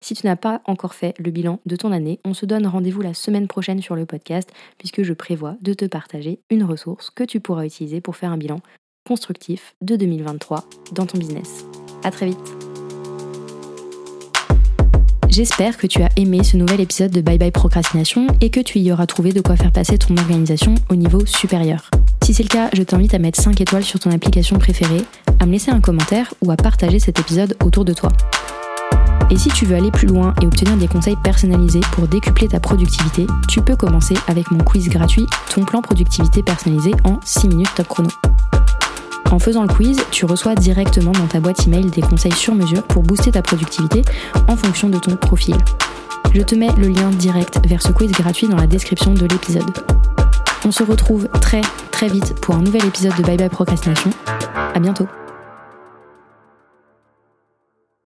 Si 0.01 0.15
tu 0.15 0.27
n'as 0.27 0.37
pas 0.37 0.61
encore 0.67 0.93
fait 0.93 1.15
le 1.19 1.31
bilan 1.31 1.61
de 1.65 1.77
ton 1.77 1.93
année, 1.93 2.19
on 2.25 2.35
se 2.35 2.47
donne 2.47 2.67
rendez-vous 2.67 3.01
la 3.01 3.15
semaine 3.15 3.47
prochaine 3.47 3.81
sur 3.81 3.95
le 3.95 4.07
podcast 4.07 4.53
puisque 4.77 5.03
je 5.03 5.13
prévois 5.13 5.57
de 5.63 5.73
te 5.73 5.85
partager 5.85 6.41
une 6.51 6.65
ressource 6.65 7.11
que 7.11 7.25
tu 7.25 7.41
pourras 7.41 7.65
utiliser 7.65 8.01
pour 8.01 8.17
faire 8.17 8.33
un 8.33 8.39
bilan 8.39 8.61
constructif 9.07 9.75
de 9.81 9.97
2023 9.97 10.65
dans 10.93 11.07
ton 11.07 11.19
business. 11.19 11.65
À 12.03 12.11
très 12.11 12.27
vite. 12.27 12.39
J'espère 15.29 15.79
que 15.79 15.87
tu 15.87 16.03
as 16.03 16.11
aimé 16.17 16.45
ce 16.45 16.59
nouvel 16.59 16.81
épisode 16.83 17.11
de 17.11 17.23
Bye 17.23 17.39
Bye 17.39 17.53
Procrastination 17.53 18.27
et 18.43 18.51
que 18.51 18.61
tu 18.61 18.79
y 18.81 18.93
auras 18.93 19.07
trouvé 19.07 19.33
de 19.33 19.41
quoi 19.41 19.57
faire 19.57 19.73
passer 19.73 19.97
ton 19.97 20.15
organisation 20.19 20.75
au 20.91 20.95
niveau 20.95 21.25
supérieur. 21.25 21.91
Si 22.23 22.35
c'est 22.35 22.43
le 22.43 22.51
cas, 22.51 22.69
je 22.75 22.83
t'invite 22.83 23.15
à 23.15 23.19
mettre 23.19 23.41
5 23.41 23.59
étoiles 23.61 23.83
sur 23.83 23.99
ton 23.99 24.11
application 24.11 24.59
préférée, 24.59 25.05
à 25.41 25.47
me 25.47 25.53
laisser 25.53 25.71
un 25.71 25.81
commentaire 25.81 26.35
ou 26.43 26.51
à 26.51 26.57
partager 26.57 26.99
cet 26.99 27.19
épisode 27.19 27.57
autour 27.65 27.87
de 27.87 27.95
toi. 27.95 28.11
Et 29.31 29.39
si 29.39 29.49
tu 29.49 29.65
veux 29.65 29.75
aller 29.75 29.91
plus 29.91 30.07
loin 30.07 30.35
et 30.43 30.47
obtenir 30.47 30.77
des 30.77 30.87
conseils 30.87 31.17
personnalisés 31.25 31.81
pour 31.93 32.07
décupler 32.07 32.49
ta 32.49 32.61
productivité, 32.61 33.27
tu 33.49 33.63
peux 33.63 33.77
commencer 33.77 34.15
avec 34.29 34.51
mon 34.51 34.63
quiz 34.63 34.91
gratuit 34.91 35.25
Ton 35.49 35.65
plan 35.65 35.81
productivité 35.81 36.43
personnalisé 36.43 36.93
en 37.05 37.19
6 37.25 37.49
minutes 37.49 37.75
top 37.75 37.89
chrono. 37.89 38.11
En 39.33 39.39
faisant 39.39 39.63
le 39.63 39.69
quiz, 39.69 39.99
tu 40.11 40.27
reçois 40.27 40.55
directement 40.55 41.13
dans 41.13 41.27
ta 41.27 41.41
boîte 41.41 41.67
email 41.67 41.87
des 41.87 42.03
conseils 42.03 42.35
sur 42.35 42.55
mesure 42.55 42.83
pour 42.83 43.03
booster 43.03 43.33
ta 43.33 43.41
productivité 43.41 44.03
en 44.47 44.57
fonction 44.57 44.91
de 44.91 44.99
ton 44.99 45.17
profil. 45.17 45.57
Je 46.35 46.43
te 46.43 46.55
mets 46.55 46.71
le 46.77 46.89
lien 46.89 47.09
direct 47.09 47.59
vers 47.67 47.81
ce 47.81 47.93
quiz 47.93 48.13
gratuit 48.13 48.47
dans 48.47 48.59
la 48.59 48.67
description 48.67 49.15
de 49.15 49.27
l'épisode. 49.27 49.71
On 50.67 50.71
se 50.71 50.83
retrouve 50.83 51.29
très 51.41 51.63
très 51.91 52.09
vite 52.09 52.39
pour 52.43 52.57
un 52.57 52.61
nouvel 52.61 52.85
épisode 52.85 53.17
de 53.17 53.23
Bye 53.23 53.39
Bye 53.39 53.49
Procrastination. 53.49 54.11
À 54.75 54.79
bientôt. 54.79 55.09